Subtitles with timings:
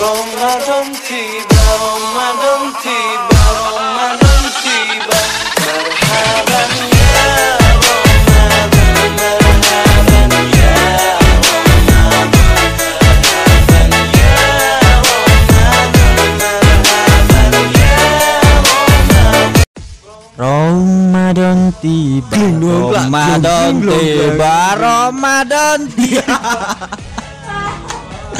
[0.00, 3.42] Ramadan tiba, Ramadan tiba,
[3.76, 5.18] Ramadan tiba.
[5.60, 7.20] Marhaban ya
[7.60, 10.72] Ramadan, marhaban ya
[12.00, 12.48] Ramadan,
[13.44, 14.40] marhaban ya
[14.88, 15.92] Ramadan,
[16.80, 18.00] marhaban ya
[18.40, 19.52] Ramadan.
[20.40, 22.40] Ramadan tiba.
[22.88, 24.56] Ramadan tiba.
[24.80, 26.40] Ramadan tiba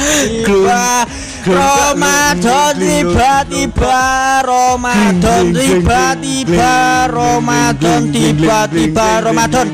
[0.01, 1.05] Tiba
[1.41, 4.01] Ramadan tiba tiba
[4.45, 6.75] Ramadan tiba tiba
[7.09, 9.67] Ramadan tiba tiba Ramadan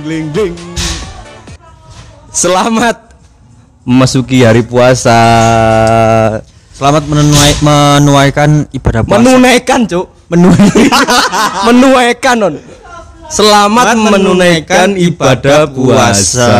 [2.30, 3.18] Selamat
[3.82, 5.18] memasuki hari puasa.
[6.77, 10.06] Selamat menuai, menuaikan ibadah puasa Menunaikan, Cuk.
[10.28, 11.02] Menunaikan.
[11.72, 12.55] menunaikan, Non.
[13.27, 16.52] Selamat menunaikan ibadah puasa.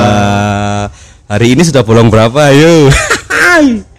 [1.31, 2.91] Hari ini sudah bolong berapa, ayo?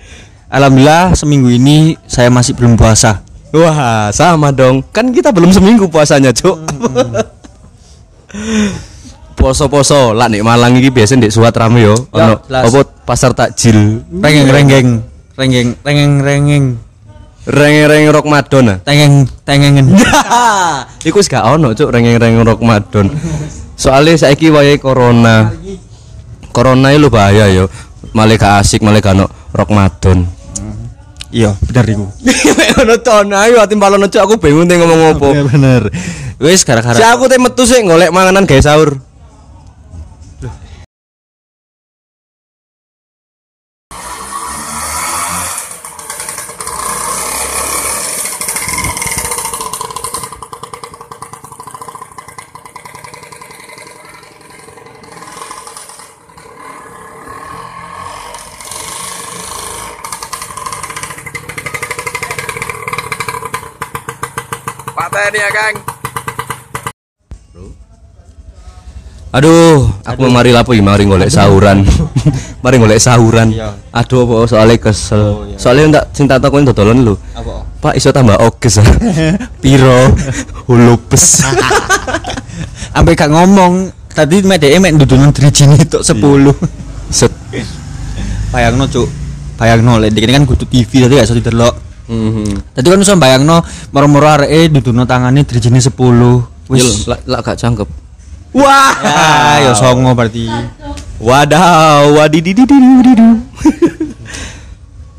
[0.48, 4.84] Alhamdulillah seminggu ini saya masih belum puasa Wah, sama dong.
[4.92, 6.68] Kan kita belum seminggu puasanya, Cuk.
[9.40, 11.96] Poso-poso, lah nih Malang iki biasa ndek suat rame yo.
[12.12, 14.04] Ya, Ono apa pasar takjil.
[14.12, 14.88] Rengeng renggeng
[15.40, 16.66] Renggeng rengeng rengeng
[17.48, 18.84] Reng-reng rok Madonna.
[18.84, 19.96] Tengeng tengengen
[21.08, 23.08] Iku wis gak ono cuk reng-reng rok Madon.
[23.80, 25.56] Soalnya saiki wayahe corona.
[26.52, 27.72] Corona itu bahaya yo.
[28.12, 30.37] Malah gak asik, malah gak ono rok Madon.
[31.32, 32.06] Iya bener iku
[32.58, 35.32] Mek ono ton ayo ati balon cuk aku bingung teh ngomong opo.
[35.32, 35.92] bener
[36.38, 39.02] Wis Si gara-gara aku teh metu sih golek manganan gawe sahur.
[65.48, 65.76] Ya, Kang.
[69.28, 71.84] Aduh, aku mau mari lapo mari golek sahuran.
[72.64, 73.52] mari golek sahuran.
[73.52, 73.76] Iya.
[73.92, 75.54] Aduh, apa soalnya kesel.
[75.60, 77.16] Soalnya enggak cinta takon dodolan lu.
[77.36, 77.64] Apa?
[77.84, 78.80] Pak iso tambah oges.
[79.64, 80.16] Piro?
[80.66, 81.44] Hulupes.
[82.92, 86.50] Sampai gak ngomong Tadi mek dhek mek ndudunan drijine tok 10
[87.14, 87.30] Set.
[88.50, 89.06] Bayangno cuk
[89.62, 92.72] Bayangno lek kan kudu TV tadi gak iso didelok Mhm.
[92.72, 93.60] Tadi kan iso bayangno
[93.92, 95.92] moro-moro areke nduduno tangane drijine 10
[96.68, 97.88] Wis Wis lak lak gak cangkep.
[98.56, 100.48] Wah, ya songo berarti.
[101.20, 103.44] Wadaw, wadididididididu.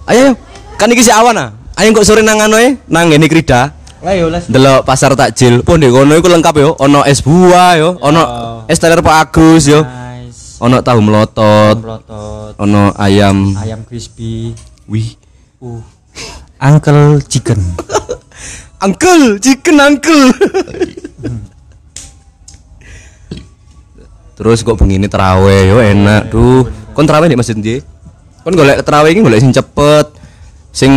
[0.09, 0.38] ayo, ayo.
[0.81, 1.49] kan iki si awan ah.
[1.78, 3.72] Ayo kok sore nang anu e, nang ngene krida.
[4.03, 4.47] Lah yo les.
[4.50, 5.62] Delok pasar takjil.
[5.62, 8.22] Pun ndek kono iku lengkap yo, ono es buah yo, ono
[8.70, 9.82] es teler Pak Agus yo.
[9.82, 10.59] Nice.
[10.59, 13.55] Ono tahu melotot, Melotot, ono ayam.
[13.59, 14.55] ayam crispy.
[14.91, 15.15] Wih.
[15.62, 15.98] Uh.
[16.59, 17.61] Uncle chicken.
[18.85, 20.31] Uncle, chicken uncle.
[24.39, 26.67] Terus kok begini teraweh yo enak tuh.
[26.95, 27.83] Kon teraweh di masjid ndi?
[28.47, 30.07] Kon golek teraweh iki golek sing cepet.
[30.71, 30.93] Sing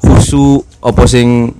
[0.00, 1.52] khusu apa sing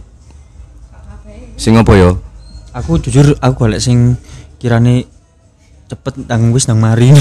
[1.61, 2.25] sing apa yo?
[2.72, 4.16] Aku jujur aku golek sing
[4.56, 5.05] kirane
[5.93, 7.12] cepet nang wis nang mari.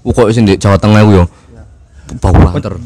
[0.00, 1.24] Kok sing di Jawa Tengah ku yo.
[2.24, 2.80] Bau banter.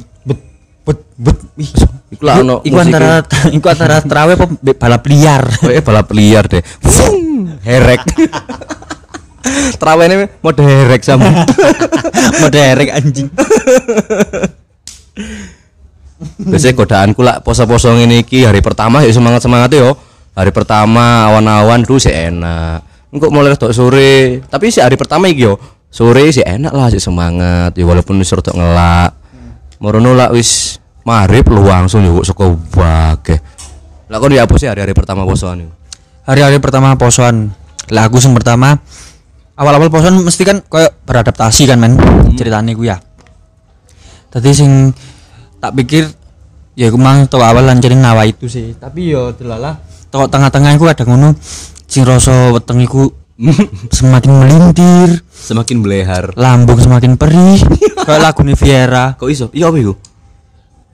[0.86, 1.38] Bet bet.
[1.58, 1.70] Ih,
[2.06, 3.18] Iku lah ono Iku antara
[3.50, 4.46] iku antara terawih apa
[4.78, 5.42] balap liar.
[5.58, 6.62] Kayaknya balap liar deh.
[7.66, 8.02] Herek.
[9.78, 11.46] Terawih ini mode herek sama.
[12.42, 13.30] Mode erek anjing.
[16.42, 19.94] Biasanya godaanku lah poso-poso ngene iki hari pertama ya semangat semangat yo.
[20.34, 22.82] Hari pertama awan-awan dulu sih enak.
[23.14, 25.56] Engkau mulai tok sore, tapi si hari pertama iki yo
[25.88, 27.70] sore sih enak lah sih semangat.
[27.78, 29.14] Ya walaupun wis rada ngelak.
[29.76, 33.36] Morono lah wis maghrib lu langsung yo kok saka wake.
[34.10, 35.72] Lah kok dihapus sih hari-hari pertama posoan itu.
[36.26, 37.52] Hari-hari pertama posoan.
[37.92, 38.80] Lah aku sing pertama
[39.54, 41.94] awal-awal posoan mesti kan koyo beradaptasi kan men
[42.34, 42.98] ceritane ku ya.
[44.32, 44.90] Tadi sing
[45.60, 46.08] tak pikir
[46.76, 48.74] ya aku mang tau awal lancarin nawa itu sih.
[48.74, 49.78] Tapi yo delala
[50.10, 51.36] tengok tengah-tengah iku ada ngono
[51.86, 53.25] sing rasa weteng iku
[53.92, 56.32] semakin melintir, Semakin belehar.
[56.34, 57.60] lambung semakin perih.
[58.06, 59.12] Kayak lagu Viera.
[59.20, 59.46] Kok iso?
[59.52, 59.94] Iya apa iku?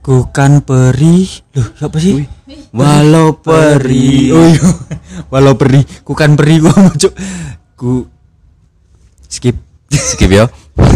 [0.02, 1.30] Bukan perih.
[1.54, 2.26] Loh, siapa sih?
[2.74, 4.34] Walau perih.
[4.34, 4.62] Oh iya.
[5.32, 6.94] Walau perih, bukan perih gua mau.
[7.78, 8.10] Ku
[9.30, 9.56] skip.
[9.92, 10.48] skip ya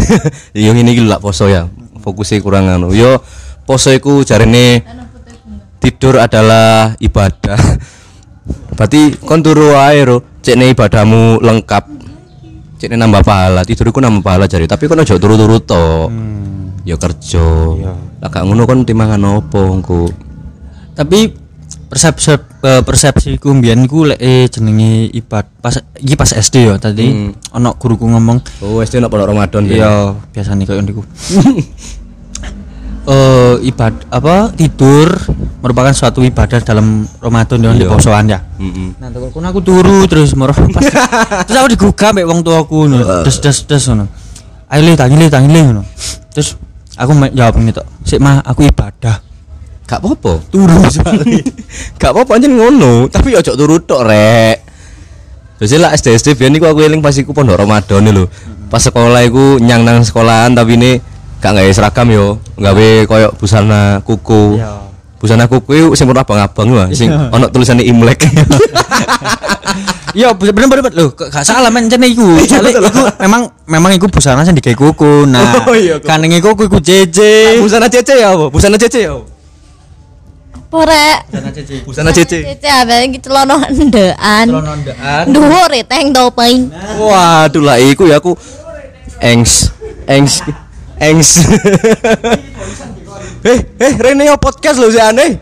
[0.57, 1.69] yo ngene iki lho lak poso ya
[2.01, 3.21] fokusnya kurang anu yo
[3.69, 4.81] poso iku jarene
[5.77, 7.61] tidur adalah ibadah
[8.73, 10.17] berarti kon turu ro
[10.47, 11.83] cekne ibadahmu lengkap.
[12.79, 13.67] Cekne nambah pahala.
[13.67, 16.07] Tidur iku nambah pahala jare tapi kon aja turu-turu to?
[16.87, 17.43] Yo kerja.
[18.23, 20.07] Lah gak ngono kon timbangan opo engko
[20.97, 21.29] tapi
[21.87, 22.33] persepsi
[22.65, 27.13] eh, persepsiku mbiyen ku lek eh, jenenge ibad pas iki pas SD ya tadi.
[27.53, 29.77] Ono guruku ngomong Oh, SD nak pondok Ramadan ya.
[29.77, 29.93] iya
[30.33, 31.05] biasanya kayak niku
[33.13, 35.13] eh ibad apa tidur
[35.67, 37.91] merupakan suatu ibadah dalam Ramadan ya di Iya.
[37.91, 38.95] posoan ya Heeh.
[38.95, 40.79] Nah, terus aku turu terus moro pas
[41.45, 43.27] terus aku digugah mbek wong tuaku ngono.
[43.27, 44.05] Des des des ngono.
[44.71, 45.81] Ayo le tangi le tangi le ngono.
[46.31, 46.55] Terus
[46.95, 47.85] aku jawab ngene tok.
[48.01, 49.19] Sik mah aku ibadah.
[49.83, 50.43] Gak apa-apa.
[50.47, 51.39] Turu sekali.
[51.95, 54.57] Gak apa-apa anjen ngono, tapi ojo turu tok rek.
[55.57, 58.27] Biasanya lah SD SD biyen iku aku eling pas iku pondok Ramadan lho.
[58.67, 60.99] Pas sekolah iku nyang nang sekolahan tapi ini
[61.37, 62.27] gak gawe seragam yo,
[62.57, 64.57] gawe koyo busana kuku.
[64.57, 64.73] Iya.
[65.17, 68.21] Busana kuku sing warna abang-abang lho, sing ono tulisannya Imlek.
[70.13, 72.37] Iya bener bener bener lho gak salah men jane iku.
[72.41, 75.25] Soalnya iku memang memang iku busana sing digawe kuku.
[75.25, 77.19] Nah, Oh, iya, kanenge kuku iku JJ.
[77.61, 78.49] busana Cece ya apa?
[78.49, 79.13] Busana Cece ya.
[79.13, 79.25] apa?
[80.67, 81.17] Porek.
[81.29, 81.71] Busana JJ.
[81.85, 82.39] Busana Cece.
[82.43, 84.45] Cece abe iki celono ndekan.
[84.49, 85.23] Celonondean.
[85.29, 86.65] Dhuwur e teng topi.
[86.97, 88.33] Waduh lah iku ya aku
[89.21, 89.69] engs
[90.05, 90.41] engs
[90.97, 91.29] engs.
[93.45, 95.37] Eh eh Rene yo podcast lho si aneh.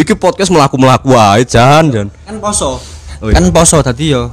[0.00, 2.06] Iki podcast melaku-melaku wae jan jan.
[2.24, 2.78] Kan poso.
[3.18, 3.34] Oh, iya.
[3.34, 4.30] Kan poso tadi yo.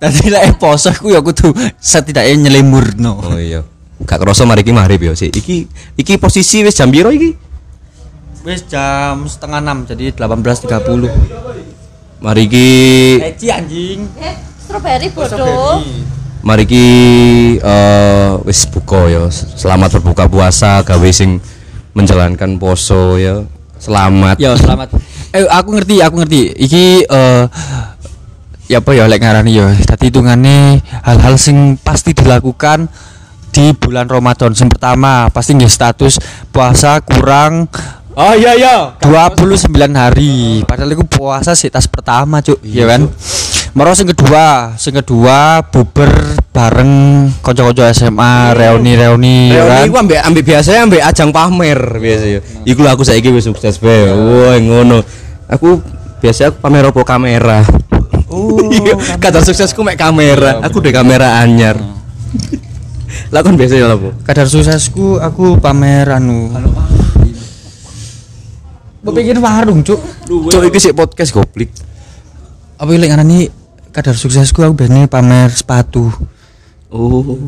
[0.00, 3.20] Tadi lek poso aku ya kudu setidaknya nyelimurno.
[3.20, 3.60] Oh iya.
[4.04, 5.28] Gak kerasa mari iki maghrib yo sih.
[5.30, 5.68] Iki
[6.00, 7.36] iki posisi wis jam piro iki?
[8.44, 10.68] Wis jam setengah enam jadi 18.30
[12.20, 12.68] Mari iki
[13.20, 15.80] Eci anjing Eh, strawberry bodoh.
[16.44, 16.86] Mari iki
[17.58, 19.24] eh, wis buka ya.
[19.32, 21.40] Selamat berbuka puasa gawe sing
[21.96, 23.42] menjalankan poso ya.
[23.80, 24.40] Selamat.
[24.40, 24.96] Ya selamat
[25.36, 27.44] Eh aku ngerti aku ngerti Iki eh
[28.70, 32.88] Ya apa ya lek ngarani ya Tadi hitungannya hal-hal sing pasti dilakukan
[33.52, 36.16] di bulan Ramadan Yang pertama pasti nggih status
[36.48, 37.68] puasa kurang
[38.14, 38.94] Oh iya iya.
[39.02, 43.10] 29 hari padahal itu puasa sih tas pertama cuk ya kan
[43.74, 50.20] Maro sing kedua sing kedua buber bareng kanca-kanca SMA reuni-reuni ya Reuni kan iku ambek
[50.22, 52.40] ambek biasanya ambek ajang pamer biasa ya.
[52.62, 54.14] Iku aku saiki wis sukses bae.
[54.14, 55.02] Wah, ngono.
[55.50, 55.82] Aku
[56.22, 57.66] biasa aku pamer opo kamera.
[58.30, 60.62] Oh, Iya, kata suksesku mek kamera.
[60.62, 61.74] Aku udah kamera anyar.
[63.34, 64.10] Lah kan biasa ya lah, Bu.
[64.22, 66.50] kadar suksesku aku pamer anu
[69.02, 71.70] Berpikir warung cuk Cuk iki sik podcast goblik.
[72.74, 73.46] apa yang ngarani
[73.94, 76.10] kadar suksesku aku biasanya pamer sepatu
[76.90, 77.38] Oh.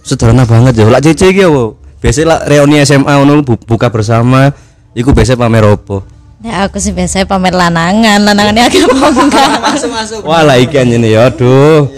[0.00, 0.88] Sederhana banget ya.
[0.88, 1.76] Lah Cece iki apa?
[2.00, 4.56] Biasa lah reuni SMA ngono bu- buka bersama.
[4.96, 6.00] Iku biasa pamer opo?
[6.40, 9.48] Nah, aku sih biasanya pamer lanangan, lanangannya agak mau enggak.
[9.68, 11.28] masuk masuk Wah lah iki anjene ya.
[11.28, 11.92] Aduh.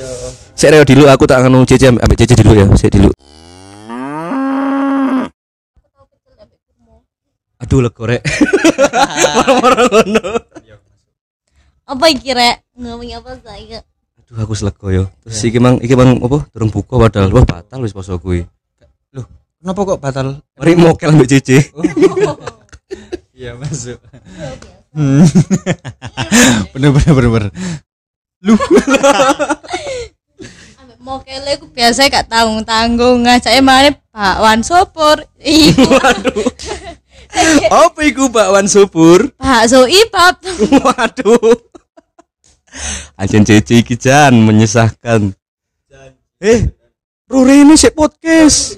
[0.59, 2.67] Sik reo dulu aku tak nganu Cece ambek Cece dulu ya.
[2.75, 3.11] Sik dulu.
[7.63, 8.27] Aduh lego rek.
[9.39, 10.52] Moro-moro ngono.
[11.83, 12.63] Apa iki rek?
[12.79, 13.81] Ngomong apa saya?
[14.23, 15.05] Aduh aku selego yo.
[15.27, 16.47] Terus iki mang iki mang apa?
[16.55, 18.47] Durung buka padahal wah batal wis poso kuwi.
[19.13, 19.27] loh
[19.61, 20.27] kenapa kok batal
[20.57, 21.59] Mari mokel ambek Cece.
[23.33, 23.99] iya masuk
[26.77, 27.45] bener bener bener bener
[30.79, 35.25] Ambek mokele aku biasanya gak tanggung tanggung ngajak mana bakwan sopor.
[35.41, 35.83] Iku
[37.73, 39.33] Apa iku bakwan subur?
[39.41, 40.39] bakso ipap.
[40.85, 41.72] Waduh.
[43.21, 45.33] Anjen Cece iki jan menyesahkan.
[46.43, 46.61] Eh,
[47.31, 48.77] Ruri ini sik podcast.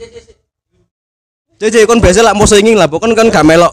[1.57, 3.73] Cece kon biasa lah poso ingin lah, pokoknya kan gak melok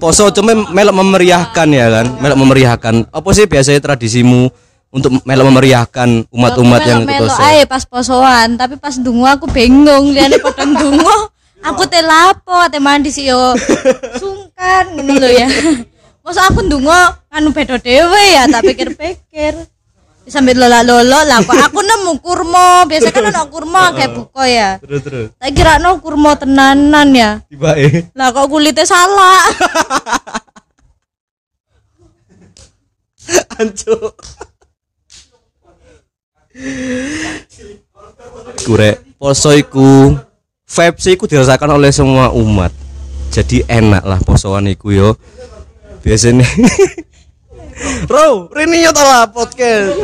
[0.00, 2.94] poso cuma melok memeriahkan ya kan, melok memeriahkan.
[3.12, 4.48] Apa sih biasanya tradisimu
[4.92, 7.40] untuk melok memeriahkan umat-umat yang melo poso?
[7.68, 11.32] pas posoan, tapi pas dungo aku bingung liane padha dungo.
[11.62, 13.54] Aku teh lapo, teh mandi sih yo
[14.20, 15.48] sungkan ngono lho ya.
[16.22, 16.94] Masa aku ndungo
[17.34, 19.58] anu beda dhewe ya, tak pikir-pikir.
[20.22, 24.78] Sambil lola-lolo lah kok aku nemu kurma, biasa kan ana kurma kayak buko ya.
[24.78, 25.26] Terus terus.
[25.34, 27.42] Tak kira no kurma tenanan ya.
[27.50, 28.06] Tiba eh.
[28.14, 29.42] Lah kok kulitnya salah.
[33.58, 34.14] Ancuk.
[38.62, 40.14] Kure poso iku
[40.70, 42.70] vibes iku dirasakan oleh semua umat.
[43.34, 45.18] Jadi enak lah posoan iku yo.
[46.02, 46.46] Biasanya
[48.10, 49.96] Bro, Rini yo ta podcast.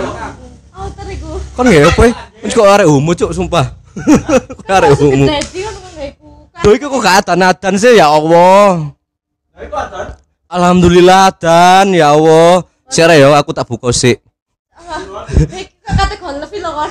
[0.74, 1.38] Oh, teriku.
[1.54, 2.04] Kon nggak apa?
[2.42, 3.66] Kon kok arek homo cuk sumpah.
[4.78, 5.26] Arek homo.
[6.58, 8.94] Lho iku kok gak adan-adan sih ya Allah.
[10.50, 12.66] Alhamdulillah dan ya Allah.
[12.88, 14.22] Sire yo aku tak buka sik.
[16.38, 16.90] Lebih lho kon.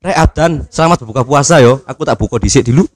[0.00, 1.84] Rek Adan, selamat berbuka puasa yo.
[1.84, 2.88] Aku tak buka dhisik dulu.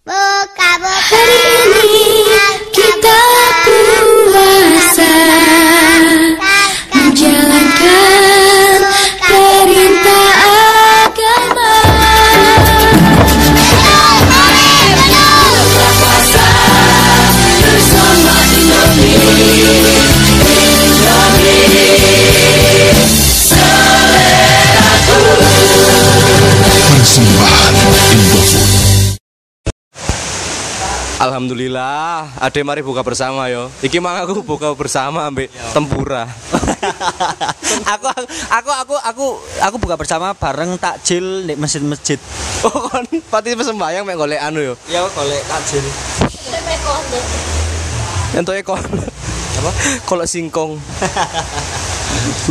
[0.00, 0.96] Buka, buka.
[1.12, 2.24] Hari ini
[2.72, 3.20] kita
[3.68, 5.12] puasa
[6.88, 8.19] menjalankan
[31.40, 33.72] Alhamdulillah, ade mari buka bersama yo.
[33.80, 36.28] Iki mang aku buka bersama ambek tempura.
[37.96, 38.12] aku
[38.52, 39.26] aku aku aku
[39.64, 42.20] aku buka bersama bareng takjil di masjid-masjid.
[42.60, 44.76] Oh kon pati sembayang mek golek anu yo.
[44.92, 45.80] Ya golek takjil.
[48.36, 48.84] Entuk kon.
[49.64, 49.70] Apa?
[50.04, 50.76] Kalau singkong.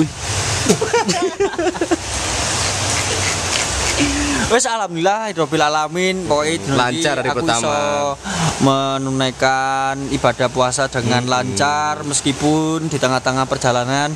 [0.02, 0.10] Wih,
[4.50, 8.18] Wes alhamdulillah hidrobil alamin pokoknya Lancar hari aku pertama.
[8.66, 14.10] menunaikan ibadah puasa dengan lancar meskipun di tengah-tengah perjalanan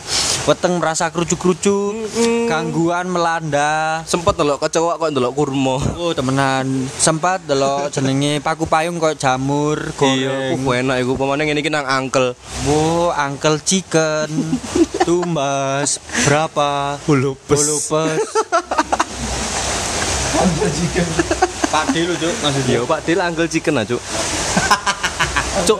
[0.43, 2.09] weteng merasa kerucuk-kerucuk
[2.49, 4.01] gangguan melanda.
[4.03, 5.77] Sempet delok kecoak kok delok kurma.
[5.95, 6.89] oh temenan.
[6.97, 11.13] Sempat delok jenenge paku payung koyo jamur Iya, goreng uh, enak iku.
[11.15, 12.35] Pemane ngene iki nang angkel.
[12.67, 14.27] Wo, Uncle Chicken.
[15.07, 16.95] Tumbas berapa
[20.33, 20.75] Hulupes.
[20.93, 21.53] Hulupes.
[21.73, 24.01] Pak Dil cuk maksudnya Iya, Pak Dil angkel chicken ah, Cuk.
[25.65, 25.79] Cuk,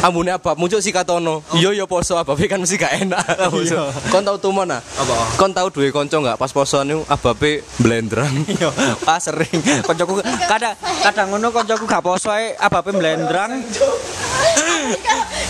[0.00, 1.44] ambune ababmu cuk si katono.
[1.52, 3.20] Iya ya poso ababe kan mesti gak enak.
[3.52, 3.92] Iya.
[4.08, 4.80] Kon tau tuman ah?
[4.80, 5.16] Apa?
[5.36, 8.32] Kon tau duwe kanca enggak pas posoan niku ababe blendrang.
[8.48, 8.68] Iya,
[9.00, 10.72] pas sering koncoku kadang
[11.04, 13.60] kadang ngono koncoku gak poso ae abape mblendrang.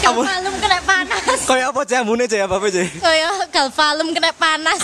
[0.03, 1.41] Galvalum kena panas.
[1.47, 2.89] Kayak apa cek ambune cek ababe cek?
[2.99, 4.83] Kaya galvalum kena panas.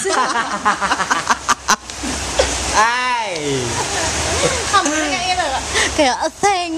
[2.77, 3.06] Ai.
[4.73, 5.63] Kamu kayak gitu loh.
[5.97, 6.73] Kayak thing.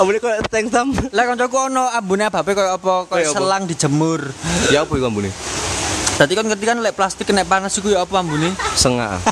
[0.00, 0.90] Ambune kok tank tam.
[1.14, 3.06] Lah koncoku ono ambune abape koyo apa?
[3.06, 3.36] Koyo Koyo apa?
[3.38, 4.20] selang dijemur.
[4.74, 5.30] Ya apa iku ambune?
[6.18, 8.52] Dadi kan ngerti kan lek plastik kena panas iku ya apa ambune?
[8.74, 9.20] Sengah.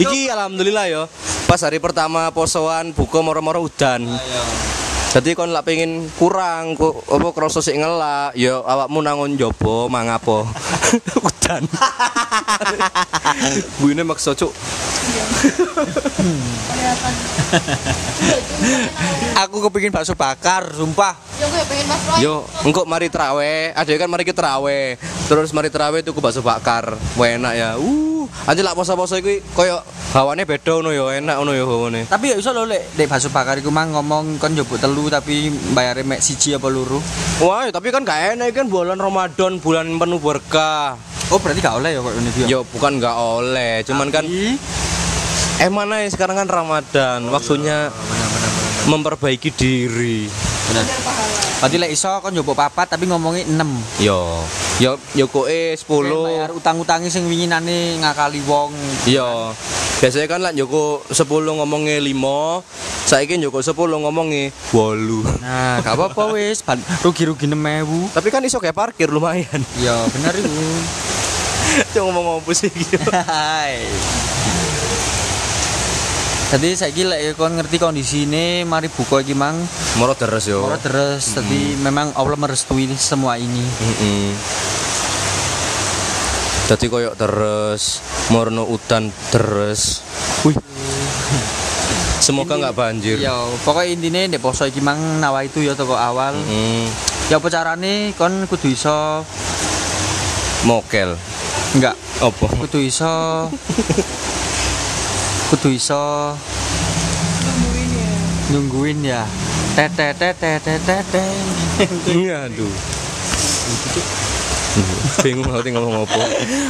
[0.00, 1.02] Iki alhamdulillah yo.
[1.44, 4.08] Pas hari pertama posoan buka moro-moro udan.
[5.10, 10.46] Jadi kon lak pengen kurang kok apa krasa sik ngelak, ya awakmu nangon jobo mangapo.
[11.26, 11.66] udan.
[13.82, 14.54] Buine maksa cuk.
[19.34, 21.18] Aku kepengin bakso bakar, sumpah.
[21.90, 22.22] Mas Roy.
[22.22, 24.80] Yo, engkok mari trawe, ada kan mari kita trawe.
[25.30, 26.98] Terus mari trawe tuku bakso bakar.
[27.14, 27.78] Wah enak ya.
[27.78, 29.78] Uh, aja lak poso-poso iki koyo
[30.10, 32.10] hawane beda ngono yo, enak ngono yo hawane.
[32.10, 35.54] Tapi ya iso lho lek lek bakso bakar iku mang ngomong kon njupuk telu tapi
[35.70, 36.98] bayare mek siji apa loro.
[37.38, 40.98] Wah, tapi kan gak enak kan bulan Ramadan, bulan penuh berkah.
[41.30, 42.46] Oh, berarti gak oleh ya kok ini dia.
[42.50, 44.26] Yo, bukan nggak oleh, cuman kan
[45.62, 47.94] eh mana ya sekarang kan Ramadan, waktunya
[48.90, 50.49] memperbaiki diri.
[50.70, 50.86] Bener.
[51.60, 54.00] Berarti lek iso kon njupuk papat tapi ngomongi 6.
[54.00, 54.46] Yo,
[54.80, 55.84] yo yo koe 10.
[55.84, 58.72] Bayar utang-utangi sing winginane ngakali wong.
[59.04, 59.52] Iya.
[60.00, 61.28] Biasanya kan lah Joko 10
[61.60, 62.64] ngomongnya 5,
[63.04, 65.44] saiki Joko 10 ngomongnya 8.
[65.44, 66.64] Nah, gak apa-apa wis,
[67.04, 68.08] rugi-rugi 6000.
[68.16, 69.60] Tapi kan iso kayak parkir lumayan.
[69.76, 70.48] Ya, bener iku.
[71.92, 72.96] Cuma ngomong apa sih gitu.
[76.50, 79.54] Jadi saiki lek kon ngerti kondisi ini, mari buka iki mang.
[79.94, 80.66] Moro deres yo.
[80.66, 83.62] Ora terus, tapi memang Allah merestui semua ini.
[83.62, 84.34] Heeh.
[86.66, 90.02] Dadi koyo terus morno udan terus.
[90.42, 90.58] Wih.
[92.18, 93.16] Semoga nggak banjir.
[93.16, 96.34] Ya, pokoknya intinya di poso iki mang nawa itu ya toko awal.
[96.34, 96.86] Hmm,
[97.30, 99.22] Ya apa carane kon kudu iso
[100.66, 101.14] mokel.
[101.70, 102.46] enggak Apa?
[102.58, 103.06] kudu iso
[105.50, 106.34] kudu iso
[108.50, 109.26] nungguin ya
[109.74, 111.24] tete tete tete tete
[112.06, 112.68] Iya, aduh.
[115.20, 116.22] Bingung aku ngomong apa.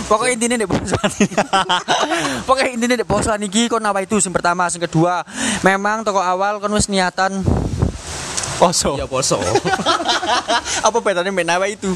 [0.09, 1.11] pokoknya intinya di posoan
[2.49, 5.21] pokoknya intinya di posoan iki kon nawa itu yang pertama yang kedua
[5.61, 7.45] memang toko awal kon wis niatan
[8.57, 9.37] poso Ya poso.
[10.87, 11.93] apa bedanya mbek nawa itu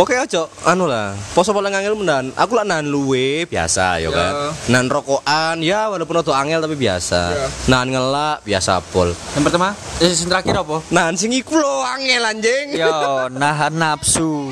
[0.00, 2.32] Pokoknya aja anu lah, poso paling angel menan.
[2.32, 4.56] Aku lah nan luwe biasa ya kan.
[4.72, 7.36] Nan rokokan ya walaupun auto angel tapi biasa.
[7.68, 9.12] Nan ngelak biasa pol.
[9.36, 12.80] yang pertama eh, yang terakhir apa Nan sing iku lho angel anjing.
[12.80, 14.48] Yo, nahan nafsu.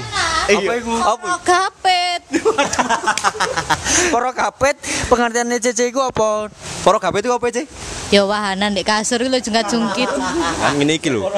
[0.52, 0.68] Iya.
[0.68, 0.92] Apa iku?
[1.00, 2.20] Oh, gapet.
[4.12, 4.76] Poro kapet
[5.08, 6.52] pengertiannya CC iku apa?
[6.88, 7.68] Poro kabeh itu apa sih?
[8.08, 10.08] Ya wahanan di kasur lu jungkat-jungkit.
[10.08, 11.28] Kan ngene iki lho.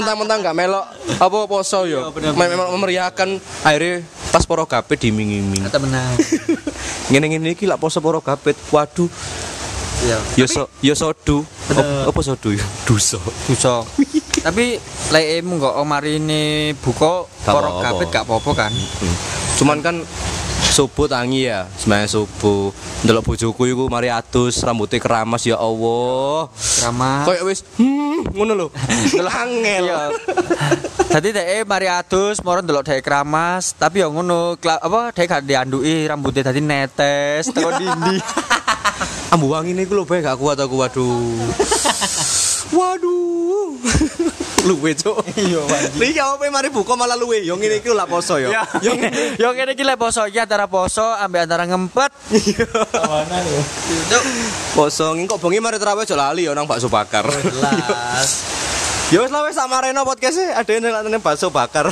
[0.00, 0.88] Mentang-mentang gak melok
[1.20, 2.08] apa poso yo.
[2.16, 3.36] Memang memeriahkan
[3.68, 4.00] akhirnya
[4.32, 5.68] pas poro kabeh diming-iming.
[5.68, 6.16] Kata benar.
[7.12, 8.56] Ngene-ngene iki lak poso poro kabeh.
[8.72, 9.12] Waduh,
[10.08, 10.18] Iya.
[10.40, 11.44] yo so yo sodu.
[11.68, 12.64] Apa, apa sodu ya?
[12.88, 13.20] Duso.
[13.44, 13.84] Duso.
[14.40, 14.80] Tapi
[15.12, 18.72] lek emu kok omari ini buka poro kapet gak apa-apa kan?
[18.72, 19.16] Hmm.
[19.60, 20.00] Cuman kan
[20.70, 22.70] subuh tangi ya, semuanya subuh.
[23.02, 26.46] Ndelok bojoku iku mari atus, rambutnya keramas ya Allah.
[26.86, 27.26] Ramah.
[27.26, 28.66] Kayak wis hmm, ngono lho.
[29.16, 29.84] Ndelok angel.
[29.90, 30.00] Iya.
[31.10, 36.06] Dadi dhek mari adus, moro ndelok dhek keramas, tapi yo ngono, apa dhek gak dianduki
[36.06, 38.16] rambutnya dadi netes teko dindi.
[39.32, 41.40] Ambu wangi ini lho bae gak kuat aku waduh.
[42.70, 43.74] waduh.
[44.68, 45.18] luwe cuk.
[45.34, 45.98] Iya, Pak.
[45.98, 47.42] Iki apa mari buka malah luwe.
[47.42, 48.54] Yo ngene iki lak poso yo.
[48.78, 48.92] Yo
[49.42, 52.10] yo kene iki lek poso iki antara poso ambek antara ngempet.
[54.76, 57.26] Poso ngene kok bengi mari terawih aja lali yo nang bakso bakar.
[57.28, 58.61] Jelas.
[59.12, 61.84] Ya wis lah wis sama Reno podcast e ada yang nang bakso bakar.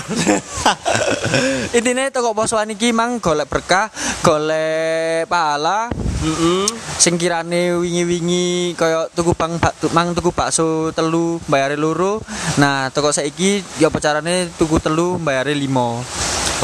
[1.77, 3.93] Intine toko posoan iki mang golek berkah,
[4.25, 5.93] golek pahala.
[6.25, 6.65] Heeh.
[6.97, 12.25] Sing kirane wingi-wingi kaya tuku bang bak, mang tuku bakso telu bayare loro.
[12.57, 16.01] Nah, toko saiki ya apa carane tuku telu bayare limo.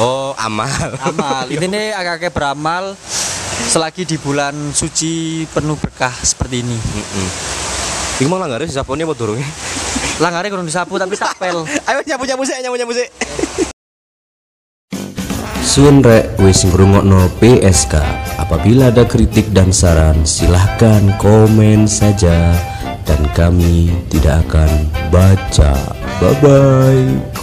[0.01, 0.73] Oh, amal.
[1.05, 1.45] Amal.
[1.53, 2.97] Intine agak-agak beramal
[3.69, 6.81] selagi di bulan suci penuh berkah seperti ini.
[6.81, 7.31] Heeh.
[8.25, 9.45] Iki mau langgare disapone apa durunge?
[10.17, 11.69] Langare kurang disapu tapi tak pel.
[11.89, 13.09] Ayo nyapu-nyapu sik, nyapu-nyapu sik.
[15.67, 18.01] Sun rek wis ngrungokno PSK.
[18.41, 22.57] Apabila ada kritik dan saran, silahkan komen saja
[23.05, 25.77] dan kami tidak akan baca.
[26.17, 27.36] Bye bye.